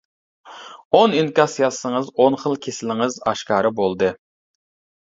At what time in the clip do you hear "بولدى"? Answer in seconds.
3.83-4.15